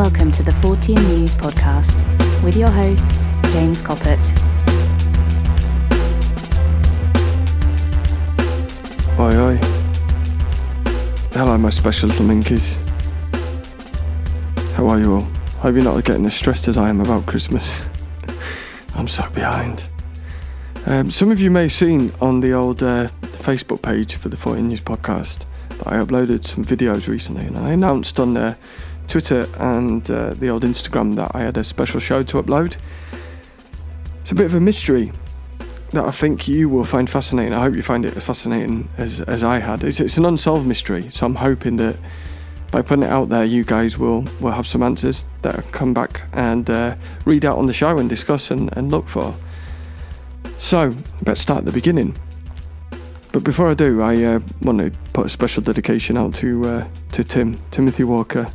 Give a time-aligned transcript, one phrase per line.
[0.00, 1.92] Welcome to the 14 News Podcast
[2.42, 3.06] with your host,
[3.52, 4.32] James Coppett.
[9.18, 9.56] Oi, oi.
[11.34, 12.78] Hello, my special little minkies.
[14.72, 15.28] How are you all?
[15.58, 17.82] Hope you're not getting as stressed as I am about Christmas.
[18.94, 19.84] I'm so behind.
[20.86, 24.38] Um, some of you may have seen on the old uh, Facebook page for the
[24.38, 28.54] 14 News podcast that I uploaded some videos recently, and I announced on uh,
[29.10, 32.76] Twitter and uh, the old Instagram that I had a special show to upload.
[34.22, 35.10] It's a bit of a mystery
[35.90, 37.52] that I think you will find fascinating.
[37.52, 39.82] I hope you find it as fascinating as, as I had.
[39.82, 41.96] It's, it's an unsolved mystery, so I'm hoping that
[42.70, 45.92] by putting it out there, you guys will, will have some answers that I'll come
[45.92, 49.34] back and uh, read out on the show and discuss and, and look for.
[50.60, 50.94] So,
[51.26, 52.16] let's start at the beginning.
[53.32, 56.88] But before I do, I uh, want to put a special dedication out to uh,
[57.12, 58.48] to Tim, Timothy Walker,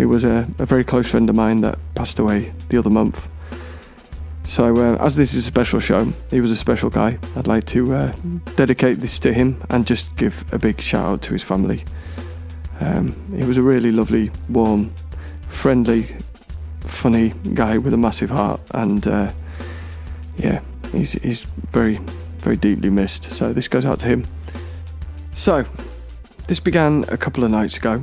[0.00, 3.28] who was a, a, very close friend of mine that passed away the other month.
[4.44, 7.18] So, uh, as this is a special show, he was a special guy.
[7.36, 8.12] I'd like to uh,
[8.56, 11.84] dedicate this to him and just give a big shout out to his family.
[12.80, 14.94] Um, he was a really lovely, warm,
[15.48, 16.16] friendly,
[16.80, 19.30] funny guy with a massive heart, and uh,
[20.38, 21.96] yeah, he's, he's very,
[22.38, 23.30] very deeply missed.
[23.30, 24.24] So this goes out to him.
[25.34, 25.66] So
[26.48, 28.02] this began a couple of nights ago.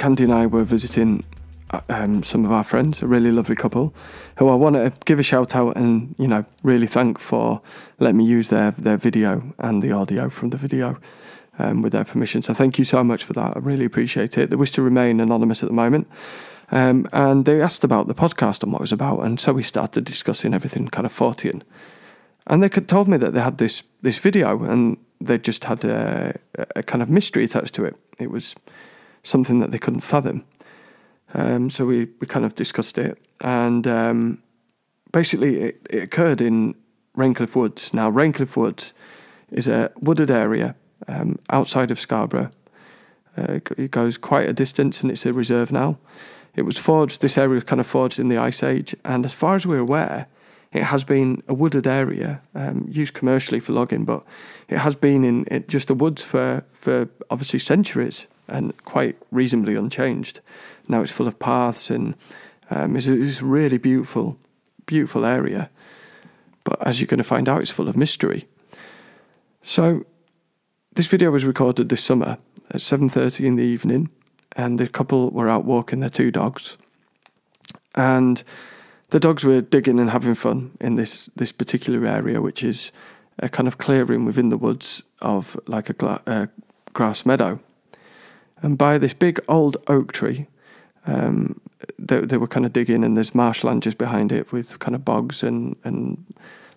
[0.00, 1.24] Candy and I were visiting
[1.72, 3.92] uh, um, some of our friends, a really lovely couple,
[4.38, 7.60] who I want to give a shout out and you know really thank for
[7.98, 10.98] letting me use their their video and the audio from the video
[11.58, 12.40] um, with their permission.
[12.40, 13.58] So thank you so much for that.
[13.58, 14.48] I really appreciate it.
[14.48, 16.08] They wish to remain anonymous at the moment.
[16.70, 19.62] Um, and they asked about the podcast and what it was about, and so we
[19.62, 21.60] started discussing everything kind of Fortean.
[22.46, 26.40] And they told me that they had this this video and they just had a,
[26.74, 27.96] a kind of mystery attached to it.
[28.18, 28.54] It was
[29.22, 30.44] something that they couldn't fathom.
[31.34, 34.42] Um, so we, we kind of discussed it, and um,
[35.12, 36.74] basically it, it, occurred in
[37.14, 37.94] Raincliffe Woods.
[37.94, 38.92] Now, Raincliffe Woods
[39.50, 40.74] is a wooded area
[41.06, 42.50] um, outside of Scarborough.
[43.36, 45.98] Uh, it goes quite a distance, and it's a reserve now.
[46.56, 47.20] It was forged.
[47.20, 49.78] This area was kind of forged in the Ice Age, and as far as we're
[49.78, 50.26] aware,
[50.72, 54.24] it has been a wooded area um, used commercially for logging, but
[54.68, 59.76] it has been in it, just the woods for, for obviously centuries and quite reasonably
[59.76, 60.40] unchanged.
[60.88, 62.14] Now it's full of paths and
[62.70, 64.38] um, it's, a, it's a really beautiful,
[64.86, 65.70] beautiful area.
[66.64, 68.46] But as you're going to find out, it's full of mystery.
[69.62, 70.04] So
[70.94, 72.38] this video was recorded this summer
[72.70, 74.10] at 7:30 in the evening,
[74.56, 76.76] and the couple were out walking their two dogs,
[77.94, 78.42] and
[79.10, 82.92] the dogs were digging and having fun in this this particular area, which is
[83.38, 86.46] a kind of clearing within the woods of like a gla- uh,
[86.92, 87.60] grass meadow.
[88.62, 90.46] And by this big old oak tree,
[91.06, 91.60] um,
[91.98, 95.04] they, they were kind of digging, and there's marshland just behind it with kind of
[95.04, 96.24] bogs and and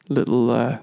[0.09, 0.79] little uh,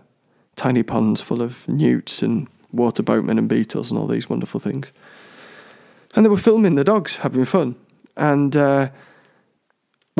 [0.57, 4.93] tiny ponds full of newts and water boatmen and beetles and all these wonderful things.
[6.15, 7.77] And they were filming the dogs having fun,
[8.17, 8.57] and.
[8.57, 8.91] Uh,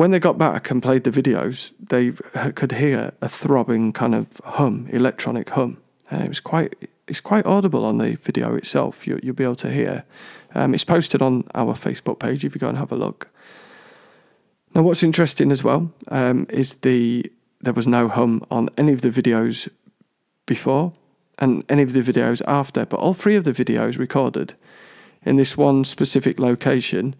[0.01, 2.11] when they got back and played the videos, they
[2.53, 5.77] could hear a throbbing kind of hum, electronic hum.
[6.09, 6.73] And it was quite,
[7.07, 9.05] it's quite audible on the video itself.
[9.05, 10.03] You, will be able to hear.
[10.53, 13.29] Um, it's posted on our Facebook page if you go and have a look.
[14.73, 19.01] Now, what's interesting as well um, is the there was no hum on any of
[19.01, 19.69] the videos
[20.45, 20.93] before
[21.37, 24.55] and any of the videos after, but all three of the videos recorded
[25.23, 27.15] in this one specific location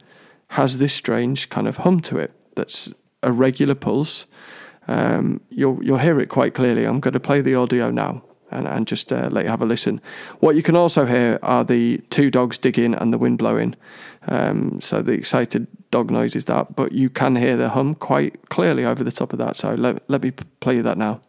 [0.49, 2.91] has this strange kind of hum to it that's
[3.21, 4.25] a regular pulse.
[4.87, 6.85] Um, you'll you'll hear it quite clearly.
[6.85, 9.65] I'm going to play the audio now and, and just uh, let you have a
[9.65, 10.01] listen.
[10.39, 13.75] What you can also hear are the two dogs digging and the wind blowing.
[14.27, 18.49] Um, so the excited dog noise is that, but you can hear the hum quite
[18.49, 19.55] clearly over the top of that.
[19.57, 21.21] So let, let me play you that now.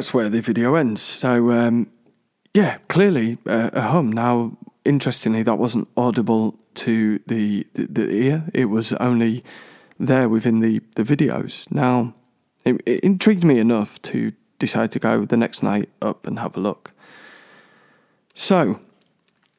[0.00, 1.02] That's where the video ends.
[1.02, 1.86] So, um,
[2.54, 4.10] yeah, clearly uh, a hum.
[4.10, 8.44] Now, interestingly, that wasn't audible to the, the, the ear.
[8.54, 9.44] It was only
[9.98, 11.70] there within the, the videos.
[11.70, 12.14] Now,
[12.64, 16.56] it, it intrigued me enough to decide to go the next night up and have
[16.56, 16.92] a look.
[18.34, 18.80] So,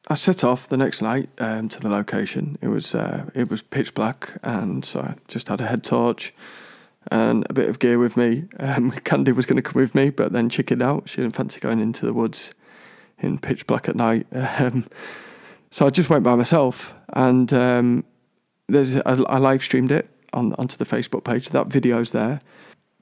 [0.08, 2.58] I set off the next night um, to the location.
[2.60, 6.34] It was uh, it was pitch black, and so I just had a head torch
[7.10, 8.44] and a bit of gear with me.
[8.58, 11.08] Um, Candy was going to come with me, but then chickened out.
[11.08, 12.52] She didn't fancy going into the woods
[13.18, 14.26] in pitch black at night.
[14.58, 14.86] Um,
[15.70, 18.04] so I just went by myself, and um,
[18.68, 21.48] there's I, I live streamed it on onto the Facebook page.
[21.48, 22.40] That video's there.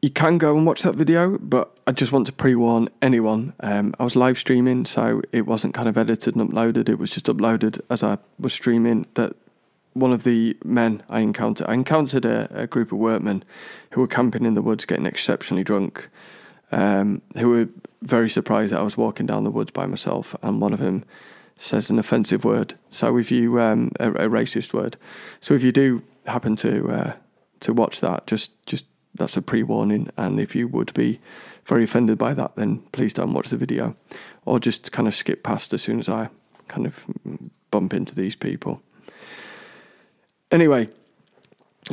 [0.00, 3.54] You can go and watch that video, but I just want to pre warn anyone.
[3.58, 6.88] Um, I was live streaming, so it wasn't kind of edited and uploaded.
[6.88, 9.04] It was just uploaded as I was streaming.
[9.14, 9.32] That
[9.92, 13.44] one of the men I encountered, I encountered a, a group of workmen
[13.92, 16.08] who were camping in the woods, getting exceptionally drunk.
[16.72, 17.68] Um, who were
[18.00, 21.04] very surprised that I was walking down the woods by myself, and one of them
[21.56, 22.74] says an offensive word.
[22.88, 24.96] So if you um, a, a, racist word.
[25.40, 27.12] So if you do happen to uh,
[27.60, 30.10] to watch that, just just that's a pre warning.
[30.16, 31.20] And if you would be
[31.64, 33.96] very offended by that, then please don't watch the video,
[34.44, 36.30] or just kind of skip past as soon as I
[36.68, 37.06] kind of
[37.70, 38.82] bump into these people.
[40.50, 40.88] Anyway,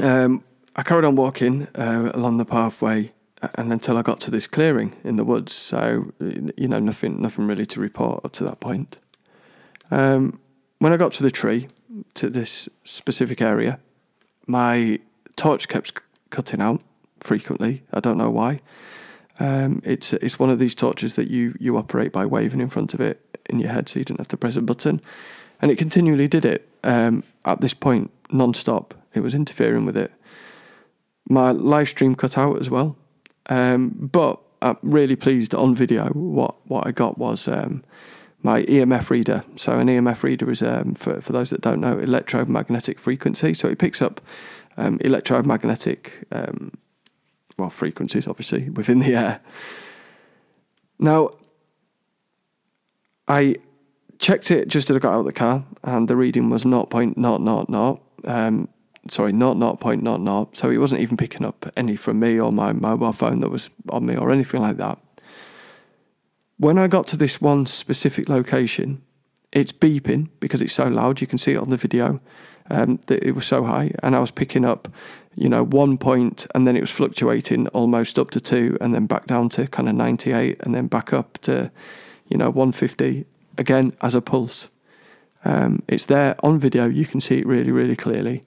[0.02, 0.44] um,
[0.76, 3.12] I carried on walking uh, along the pathway
[3.56, 5.54] and until I got to this clearing in the woods.
[5.54, 8.98] So you know nothing, nothing really to report up to that point.
[9.92, 10.40] Um,
[10.80, 11.68] when I got to the tree,
[12.16, 13.80] to this specific area,
[14.46, 15.00] my
[15.36, 16.82] torch kept cutting out
[17.20, 17.84] frequently.
[17.94, 18.60] I don't know why.
[19.40, 22.94] Um, it's it's one of these torches that you you operate by waving in front
[22.94, 25.00] of it in your head, so you didn't have to press a button,
[25.62, 26.68] and it continually did it.
[26.84, 28.94] Um, at this point, non-stop.
[29.14, 30.12] It was interfering with it.
[31.30, 32.98] My live stream cut out as well,
[33.48, 36.08] um, but I'm really pleased on video.
[36.10, 37.84] What what I got was um,
[38.44, 39.44] my EMF reader.
[39.56, 43.54] So an EMF reader is, um, for, for those that don't know, electromagnetic frequency.
[43.54, 44.22] So it picks up
[44.78, 46.72] um, electromagnetic, um,
[47.58, 49.42] well, frequencies, obviously, within the air.
[51.00, 51.32] Now,
[53.28, 53.56] I
[54.20, 58.00] checked it just as I got out of the car, and the reading was 0.000,
[58.26, 58.70] um,
[59.10, 60.58] sorry, 0.00.
[60.58, 63.70] So he wasn't even picking up any from me or my mobile phone that was
[63.90, 65.00] on me or anything like that.
[66.58, 69.02] When I got to this one specific location,
[69.52, 71.22] it's beeping because it's so loud.
[71.22, 72.20] You can see it on the video.
[72.70, 74.90] Um, that it was so high, and I was picking up,
[75.36, 79.06] you know, one point, and then it was fluctuating almost up to two, and then
[79.06, 81.72] back down to kind of ninety-eight, and then back up to,
[82.28, 83.26] you know, one fifty
[83.58, 84.70] again as a pulse.
[85.46, 86.88] Um, it's there on video.
[86.88, 88.44] You can see it really, really clearly.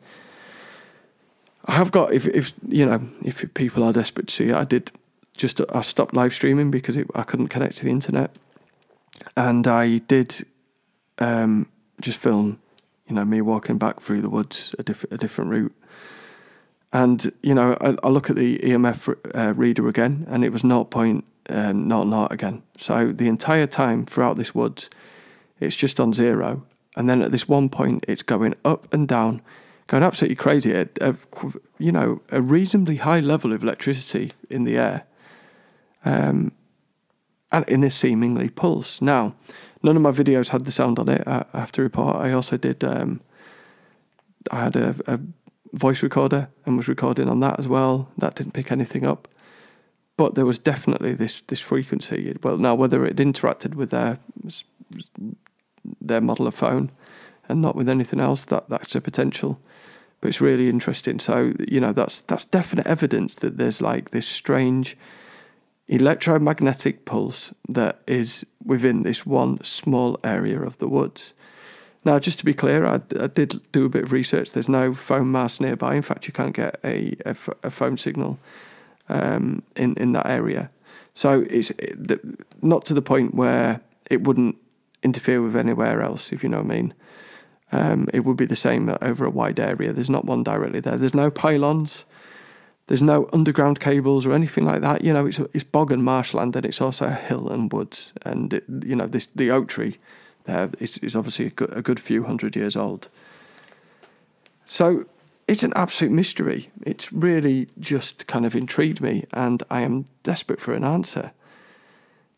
[1.66, 4.64] I have got if if you know if people are desperate to see it, I
[4.64, 4.92] did
[5.36, 8.34] just I stopped live streaming because it, I couldn't connect to the internet,
[9.36, 10.46] and I did
[11.18, 11.68] um,
[12.00, 12.60] just film,
[13.06, 15.74] you know, me walking back through the woods a different a different route,
[16.92, 20.64] and you know I, I look at the EMF uh, reader again, and it was
[20.64, 22.62] not point um, not not again.
[22.78, 24.88] So the entire time throughout this woods,
[25.60, 26.66] it's just on zero,
[26.96, 29.42] and then at this one point, it's going up and down
[29.90, 30.72] going absolutely crazy.
[30.72, 31.16] A,
[31.78, 35.04] you know, a reasonably high level of electricity in the air
[36.04, 36.52] um,
[37.50, 39.02] and in a seemingly pulse.
[39.02, 39.34] Now,
[39.82, 41.24] none of my videos had the sound on it.
[41.26, 42.16] I, have to report.
[42.16, 42.84] I also did.
[42.84, 43.20] Um,
[44.52, 45.20] I had a, a,
[45.72, 48.10] voice recorder and was recording on that as well.
[48.18, 49.28] That didn't pick anything up,
[50.16, 52.36] but there was definitely this this frequency.
[52.42, 54.18] Well, now whether it interacted with their
[56.00, 56.90] their model of phone
[57.48, 59.60] and not with anything else, that that's a potential.
[60.20, 61.18] But it's really interesting.
[61.18, 64.96] So you know that's that's definite evidence that there's like this strange
[65.88, 71.34] electromagnetic pulse that is within this one small area of the woods.
[72.04, 74.52] Now, just to be clear, I, I did do a bit of research.
[74.52, 75.96] There's no phone mast nearby.
[75.96, 78.38] In fact, you can't get a, a, a phone signal
[79.08, 80.70] um, in in that area.
[81.12, 81.72] So it's
[82.62, 84.56] not to the point where it wouldn't
[85.02, 86.94] interfere with anywhere else, if you know what I mean.
[87.72, 89.92] Um, it would be the same over a wide area.
[89.92, 90.96] There's not one directly there.
[90.96, 92.04] There's no pylons.
[92.88, 95.04] There's no underground cables or anything like that.
[95.04, 98.12] You know, it's it's bog and marshland, and it's also hill and woods.
[98.22, 99.98] And it, you know, this the oak tree
[100.44, 103.08] there is, is obviously a good, a good few hundred years old.
[104.64, 105.04] So
[105.46, 106.70] it's an absolute mystery.
[106.82, 111.32] It's really just kind of intrigued me, and I am desperate for an answer.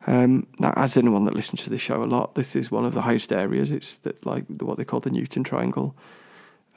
[0.06, 2.94] Um, now, as anyone that listens to the show a lot, this is one of
[2.94, 3.70] the highest areas.
[3.70, 5.96] It's the, like what they call the Newton Triangle.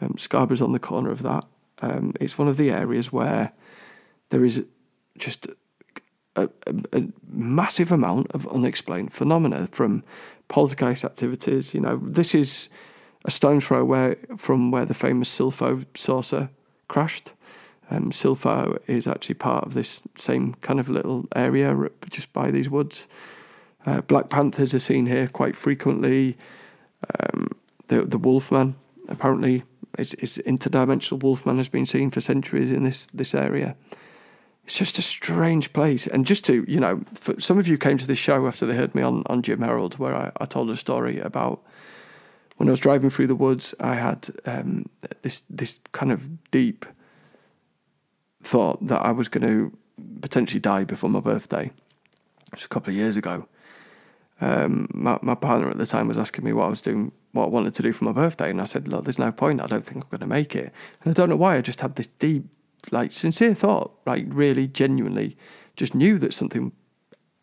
[0.02, 1.46] Um, Scarborough's on the corner of that.
[1.82, 3.52] Um, it's one of the areas where
[4.30, 4.66] there is
[5.18, 5.48] just
[6.36, 10.04] a, a, a, massive amount of unexplained phenomena from
[10.48, 11.74] poltergeist activities.
[11.74, 12.70] You know, this is
[13.24, 16.50] a stone's throw where, from where the famous Silpho saucer
[16.88, 17.34] crashed.
[17.90, 21.76] Um, Silpho is actually part of this same kind of little area
[22.10, 23.08] just by these woods.
[23.86, 26.38] Uh, black panthers are seen here quite frequently.
[27.20, 27.52] Um,
[27.88, 28.76] the the Wolfman
[29.08, 29.64] apparently
[29.98, 33.76] is, is interdimensional Wolfman has been seen for centuries in this this area.
[34.64, 37.04] It's just a strange place, and just to you know,
[37.38, 40.00] some of you came to this show after they heard me on on Jim Harold,
[40.00, 41.62] where I, I told a story about
[42.58, 43.76] when I was driving through the woods.
[43.80, 44.90] I had um,
[45.22, 46.88] this this kind of deep
[48.46, 49.78] thought that I was going to
[50.22, 51.72] potentially die before my birthday.
[52.54, 53.48] Just a couple of years ago.
[54.42, 57.46] Um, my, my partner at the time was asking me what I was doing, what
[57.46, 59.62] I wanted to do for my birthday, and I said, "Look, there's no point.
[59.62, 60.74] I don't think I'm going to make it."
[61.04, 61.56] And I don't know why.
[61.56, 62.44] I just had this deep,
[62.92, 65.38] like, sincere thought, like, really, genuinely,
[65.78, 66.74] just knew that something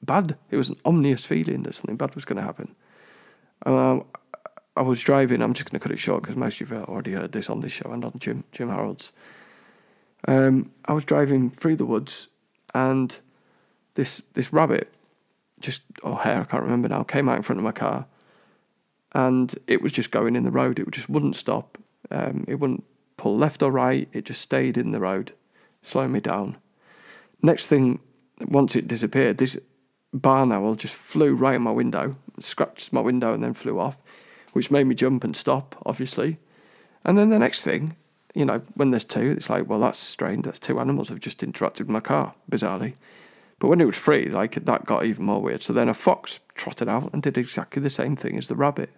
[0.02, 0.36] bad.
[0.50, 2.74] It was an ominous feeling that something bad was going to happen.
[4.76, 5.42] I was driving.
[5.42, 7.50] I'm just going to cut it short because most of you have already heard this
[7.50, 9.12] on this show and on Jim Jim Harold's.
[10.28, 12.28] Um, I was driving through the woods,
[12.74, 13.16] and
[13.94, 14.92] this this rabbit,
[15.60, 18.06] just or hare, I can't remember now, came out in front of my car,
[19.12, 20.78] and it was just going in the road.
[20.78, 21.78] It just wouldn't stop.
[22.10, 22.84] Um, it wouldn't
[23.16, 24.08] pull left or right.
[24.12, 25.32] It just stayed in the road,
[25.82, 26.56] slowing me down.
[27.42, 28.00] Next thing,
[28.46, 29.58] once it disappeared, this
[30.12, 33.98] barn owl just flew right in my window, scratched my window, and then flew off,
[34.52, 36.38] which made me jump and stop, obviously.
[37.04, 37.96] And then the next thing,
[38.34, 40.44] you know, when there's two, it's like, well, that's strange.
[40.44, 42.94] That's two animals have just interacted with my car, bizarrely.
[43.58, 45.62] But when it was free, like that got even more weird.
[45.62, 48.90] So then a fox trotted out and did exactly the same thing as the rabbit.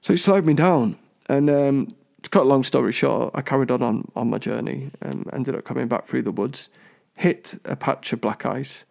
[0.00, 0.98] So it slowed me down.
[1.28, 1.88] And um,
[2.22, 5.54] to cut a long story short, I carried on on, on my journey and ended
[5.54, 6.68] up coming back through the woods,
[7.16, 8.84] hit a patch of black ice,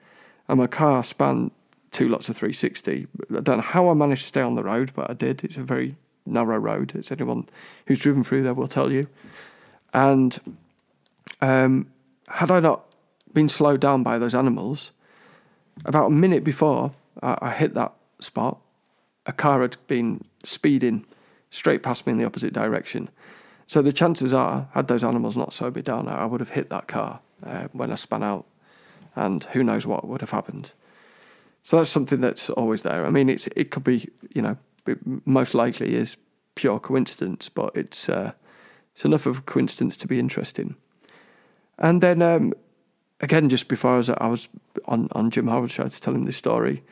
[0.47, 1.51] and my car spanned
[1.91, 3.07] two lots of 360.
[3.35, 5.43] I don't know how I managed to stay on the road, but I did.
[5.43, 5.95] It's a very
[6.25, 7.47] narrow road, as anyone
[7.87, 9.07] who's driven through there will tell you.
[9.93, 10.39] And
[11.41, 11.91] um,
[12.27, 12.85] had I not
[13.33, 14.91] been slowed down by those animals,
[15.85, 18.59] about a minute before I, I hit that spot,
[19.25, 21.05] a car had been speeding
[21.49, 23.09] straight past me in the opposite direction.
[23.67, 26.69] So the chances are, had those animals not slowed me down, I would have hit
[26.69, 28.45] that car uh, when I span out,
[29.15, 30.71] and who knows what would have happened.
[31.63, 33.05] So that's something that's always there.
[33.05, 34.57] I mean, it's it could be you know
[34.89, 36.17] it most likely is
[36.55, 38.31] pure coincidence, but it's uh,
[38.93, 40.75] it's enough of a coincidence to be interesting.
[41.77, 42.53] And then um,
[43.21, 44.49] again, just before I was I was
[44.85, 46.83] on on Jim Harold's show to tell him this story,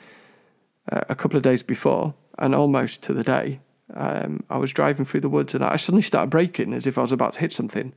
[0.91, 3.59] uh, a couple of days before, and almost to the day,
[3.93, 7.01] um, I was driving through the woods and I suddenly started braking as if I
[7.01, 7.93] was about to hit something,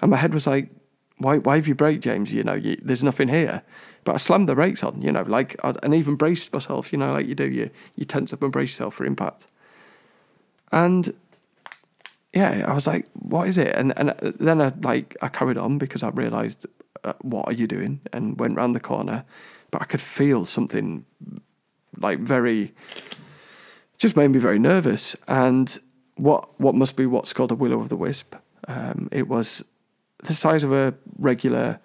[0.00, 0.70] and my head was like,
[1.18, 1.38] "Why?
[1.38, 2.32] Why have you braked, James?
[2.32, 3.62] You know, you, there's nothing here."
[4.04, 7.12] But I slammed the brakes on, you know, like and even braced myself, you know,
[7.12, 7.48] like you do.
[7.50, 9.46] You you tense up and brace yourself for impact.
[10.72, 11.14] And
[12.32, 13.74] yeah, I was like, what is it?
[13.74, 16.66] And and then I like I carried on because I realised
[17.04, 18.00] uh, what are you doing?
[18.12, 19.24] And went round the corner,
[19.70, 21.04] but I could feel something
[21.96, 22.74] like very,
[23.98, 25.16] just made me very nervous.
[25.26, 25.78] And
[26.16, 28.34] what what must be what's called a will o' the wisp.
[28.66, 29.64] Um, it was
[30.18, 31.80] the size of a regular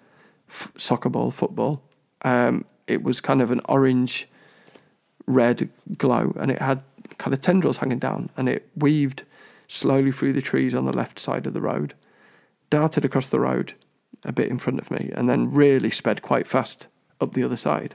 [0.48, 1.82] f- soccer ball, football.
[2.22, 4.28] Um, it was kind of an orange
[5.26, 6.82] red glow, and it had
[7.18, 9.22] kind of tendrils hanging down, and it weaved
[9.68, 11.94] slowly through the trees on the left side of the road,
[12.70, 13.74] darted across the road
[14.24, 16.88] a bit in front of me, and then really sped quite fast
[17.20, 17.94] up the other side.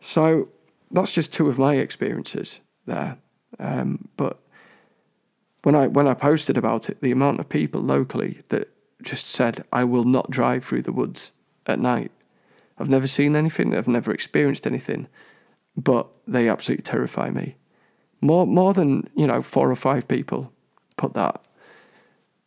[0.00, 0.48] So
[0.90, 3.18] that's just two of my experiences there.
[3.58, 4.38] Um, but
[5.62, 8.68] when I when I posted about it, the amount of people locally that
[9.02, 11.32] just said, "I will not drive through the woods
[11.66, 12.12] at night."
[12.78, 13.76] I've never seen anything.
[13.76, 15.06] I've never experienced anything,
[15.76, 17.56] but they absolutely terrify me.
[18.22, 20.52] More more than you know, four or five people
[20.96, 21.42] put that.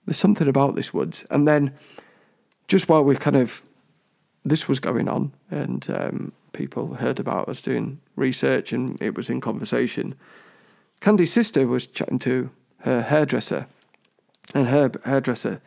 [0.06, 1.74] There's something about this woods, and then
[2.68, 3.62] just while we kind of
[4.44, 9.30] this was going on, and um, people heard about us doing research, and it was
[9.30, 10.16] in conversation.
[11.00, 13.68] Candy's sister was chatting to her hairdresser,
[14.54, 15.62] and her hairdresser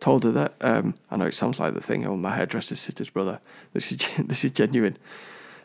[0.00, 2.06] told her that um, I know it sounds like the thing.
[2.06, 3.40] Oh, my hairdresser's sister's brother.
[3.72, 4.98] This is this is genuine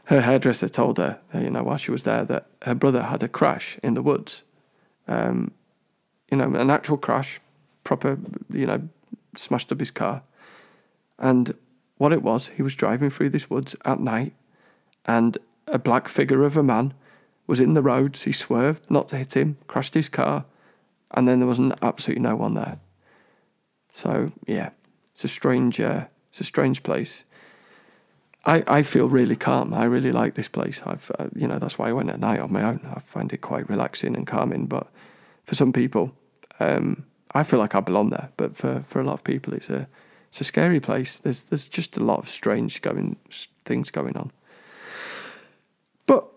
[0.05, 3.23] her hairdresser told her, uh, you know, while she was there, that her brother had
[3.23, 4.43] a crash in the woods.
[5.07, 5.51] Um,
[6.31, 7.39] you know, an actual crash,
[7.83, 8.19] proper,
[8.51, 8.87] you know,
[9.35, 10.23] smashed up his car.
[11.17, 11.55] And
[11.97, 14.33] what it was, he was driving through this woods at night,
[15.05, 15.37] and
[15.67, 16.93] a black figure of a man
[17.47, 18.23] was in the roads.
[18.23, 20.45] He swerved not to hit him, crashed his car,
[21.11, 22.79] and then there was absolutely no one there.
[23.95, 24.71] So yeah,
[25.13, 27.23] it's a strange, uh, it's a strange place.
[28.45, 29.73] I, I feel really calm.
[29.73, 30.81] I really like this place.
[30.85, 32.81] I've uh, you know that's why I went at night on my own.
[32.93, 34.65] I find it quite relaxing and calming.
[34.65, 34.87] But
[35.45, 36.13] for some people,
[36.59, 38.31] um, I feel like I belong there.
[38.35, 39.87] But for, for a lot of people, it's a
[40.27, 41.17] it's a scary place.
[41.17, 43.15] There's there's just a lot of strange going
[43.63, 44.29] things going on.
[46.05, 46.27] But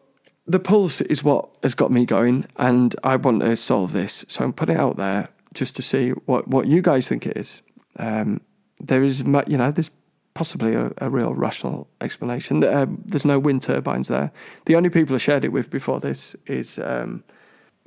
[0.46, 4.24] the pulse is what has got me going, and I want to solve this.
[4.28, 7.36] So I'm putting it out there just to see what, what you guys think it
[7.36, 7.62] is.
[7.96, 8.40] Um,
[8.80, 9.90] there is, you know, there's
[10.34, 12.62] possibly a, a real rational explanation.
[12.62, 14.30] Uh, there's no wind turbines there.
[14.66, 17.24] The only people I shared it with before this is um,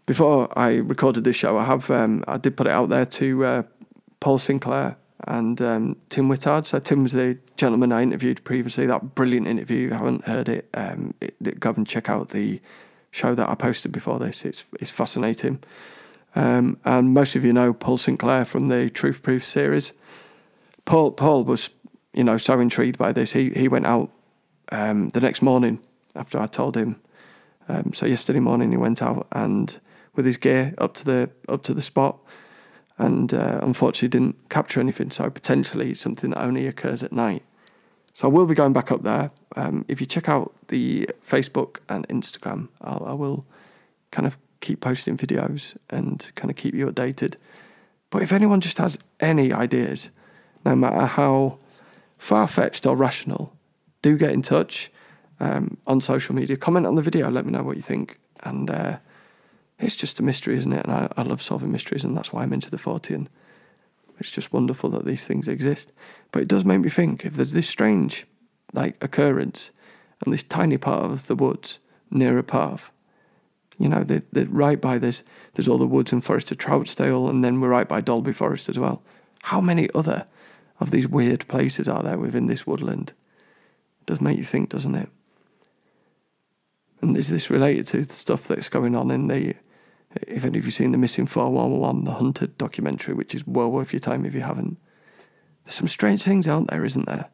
[0.05, 1.57] before I recorded this show.
[1.57, 3.63] I have um, I did put it out there to uh,
[4.19, 4.97] Paul Sinclair
[5.27, 6.65] and um, Tim Wittard.
[6.65, 8.85] So Tim was the gentleman I interviewed previously.
[8.85, 9.87] That brilliant interview.
[9.87, 12.59] If you haven't heard it, um, it, go and check out the
[13.11, 14.43] show that I posted before this.
[14.43, 15.63] It's it's fascinating.
[16.35, 19.93] Um, and most of you know Paul Sinclair from the Truth Proof series.
[20.85, 21.69] Paul Paul was,
[22.13, 23.33] you know, so intrigued by this.
[23.33, 24.09] He he went out
[24.71, 25.79] um, the next morning
[26.15, 27.01] after I told him.
[27.67, 29.79] Um, so yesterday morning he went out and
[30.15, 32.19] with his gear up to the up to the spot,
[32.97, 35.11] and uh, unfortunately didn't capture anything.
[35.11, 37.43] So potentially something that only occurs at night.
[38.13, 39.31] So I will be going back up there.
[39.55, 43.45] Um, if you check out the Facebook and Instagram, I'll, I will
[44.11, 47.35] kind of keep posting videos and kind of keep you updated.
[48.09, 50.11] But if anyone just has any ideas,
[50.63, 51.57] no matter how
[52.17, 53.53] far fetched or rational,
[54.01, 54.91] do get in touch
[55.39, 56.55] um, on social media.
[56.57, 58.19] Comment on the video, let me know what you think.
[58.41, 58.97] And uh,
[59.79, 60.85] it's just a mystery, isn't it?
[60.85, 63.27] And I, I love solving mysteries, and that's why I'm into the Fortean.
[64.19, 65.91] It's just wonderful that these things exist.
[66.31, 68.25] But it does make me think if there's this strange
[68.73, 69.71] like occurrence
[70.23, 71.79] and this tiny part of the woods
[72.11, 72.91] near a path,
[73.81, 75.23] you know, they're, right by this.
[75.53, 78.69] There's all the woods and forest of Troutsdale, and then we're right by Dalby Forest
[78.69, 79.01] as well.
[79.43, 80.25] How many other
[80.79, 83.13] of these weird places are there within this woodland?
[84.01, 85.09] It does make you think, doesn't it?
[87.01, 89.55] And is this related to the stuff that's going on in the
[90.27, 93.93] if any of you seen the Missing 411, the Hunted documentary, which is well worth
[93.93, 94.77] your time if you haven't.
[95.63, 97.29] There's some strange things out there, isn't there?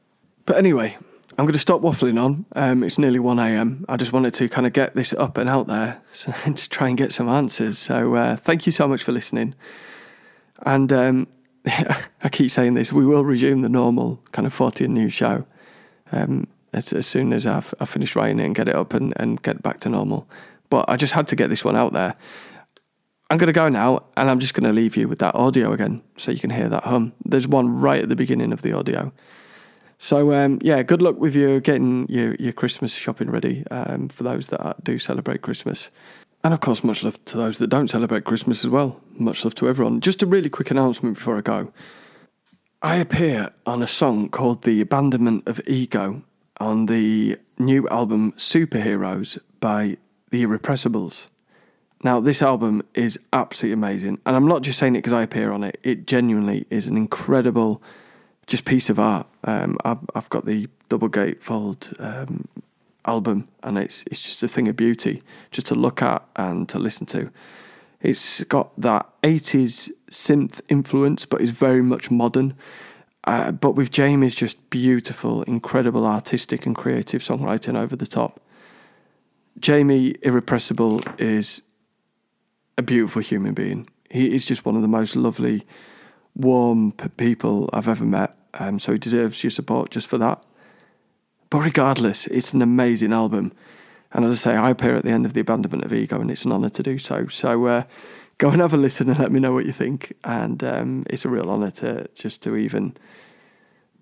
[0.45, 0.97] But anyway,
[1.39, 2.45] I'm going to stop waffling on.
[2.55, 3.85] Um, it's nearly 1am.
[3.87, 6.87] I just wanted to kind of get this up and out there so, to try
[6.87, 7.77] and get some answers.
[7.77, 9.53] So uh, thank you so much for listening.
[10.65, 11.27] And um,
[11.65, 15.45] I keep saying this, we will resume the normal kind of 40 news show
[16.11, 19.13] um, as, as, soon as I've, I've, finished writing it and get it up and,
[19.17, 20.27] and get back to normal.
[20.71, 22.15] But I just had to get this one out there.
[23.29, 25.71] I'm going to go now and I'm just going to leave you with that audio
[25.71, 27.13] again so you can hear that hum.
[27.23, 29.11] There's one right at the beginning of the audio.
[29.97, 34.23] So, um, yeah, good luck with you getting your, your Christmas shopping ready um, for
[34.23, 35.89] those that do celebrate Christmas.
[36.43, 39.01] And of course, much love to those that don't celebrate Christmas as well.
[39.13, 40.01] Much love to everyone.
[40.01, 41.73] Just a really quick announcement before I go.
[42.81, 46.21] I appear on a song called The Abandonment of Ego
[46.59, 49.97] on the new album Superheroes by
[50.29, 51.27] The Irrepressibles.
[52.03, 55.51] Now, this album is absolutely amazing, and I'm not just saying it because I appear
[55.51, 55.79] on it.
[55.81, 57.81] It genuinely is an incredible,
[58.47, 59.27] just piece of art.
[59.43, 62.47] Um, I've, I've, got the double gatefold um,
[63.05, 66.79] album, and it's it's just a thing of beauty, just to look at and to
[66.79, 67.31] listen to.
[68.01, 72.55] It's got that 80s synth influence, but it's very much modern.
[73.23, 78.39] Uh, but with Jamie's just beautiful, incredible artistic and creative songwriting over the top.
[79.59, 81.61] Jamie Irrepressible is
[82.77, 83.89] a beautiful human being.
[84.09, 85.65] He is just one of the most lovely,
[86.35, 88.36] warm people I've ever met.
[88.59, 90.43] Um, so he deserves your support just for that.
[91.49, 93.53] But regardless, it's an amazing album.
[94.11, 96.31] And as I say, I appear at the end of The Abandonment of Ego, and
[96.31, 97.27] it's an honour to do so.
[97.27, 97.83] So uh,
[98.37, 100.13] go and have a listen and let me know what you think.
[100.23, 102.95] And um, it's a real honour to just to even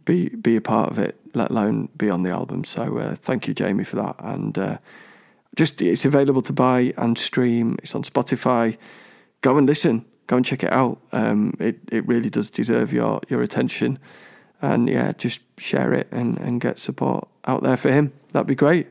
[0.05, 2.63] be be a part of it, let alone be on the album.
[2.63, 4.15] So uh, thank you, Jamie, for that.
[4.19, 4.77] And uh,
[5.55, 7.77] just it's available to buy and stream.
[7.81, 8.77] It's on Spotify.
[9.41, 10.05] Go and listen.
[10.27, 10.99] Go and check it out.
[11.11, 13.99] Um, it it really does deserve your your attention.
[14.61, 18.13] And yeah, just share it and, and get support out there for him.
[18.33, 18.87] That'd be great.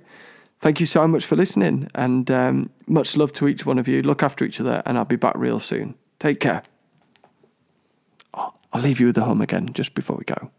[0.60, 4.02] Thank you so much for listening, and um, much love to each one of you.
[4.02, 5.94] Look after each other, and I'll be back real soon.
[6.18, 6.62] Take care.
[8.32, 10.50] I'll leave you with the hum again just before we go.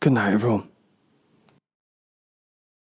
[0.00, 0.67] Good night, everyone.